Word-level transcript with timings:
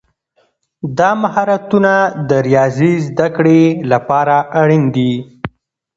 دا 0.97 1.09
مهارتونه 1.23 1.93
د 2.29 2.31
ریاضي 2.47 2.93
زده 3.07 3.27
کړې 3.35 3.61
لپاره 3.91 4.35
اړین 4.61 4.83
دي. 4.95 5.11